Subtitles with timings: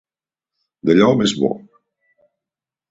[0.91, 1.53] D'allò més bo.